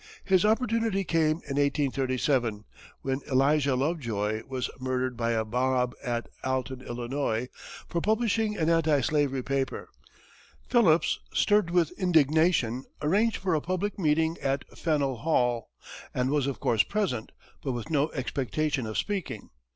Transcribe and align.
His 0.25 0.45
opportunity 0.45 1.03
came 1.03 1.43
in 1.47 1.61
1837, 1.61 2.65
when 3.03 3.21
Elijah 3.31 3.75
Lovejoy 3.75 4.41
was 4.47 4.67
murdered 4.79 5.15
by 5.15 5.33
a 5.33 5.45
mob 5.45 5.93
at 6.03 6.27
Alton, 6.43 6.81
Illinois, 6.81 7.49
for 7.87 8.01
publishing 8.01 8.57
an 8.57 8.67
anti 8.67 8.99
slavery 9.01 9.43
paper. 9.43 9.89
Phillips, 10.67 11.19
stirred 11.35 11.69
with 11.69 11.91
indignation, 11.99 12.85
arranged 13.03 13.37
for 13.37 13.53
a 13.53 13.61
public 13.61 13.99
meeting 13.99 14.39
at 14.41 14.65
Faneuil 14.75 15.17
Hall, 15.17 15.69
and 16.15 16.31
was 16.31 16.47
of 16.47 16.59
course 16.59 16.81
present, 16.81 17.31
but 17.61 17.73
with 17.73 17.91
no 17.91 18.11
expectation 18.13 18.87
of 18.87 18.97
speaking. 18.97 19.51